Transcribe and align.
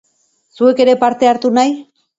Zuk 0.61 0.81
ere 0.87 0.97
eparte 0.99 1.31
hartu 1.35 1.55
nahi? 1.61 1.81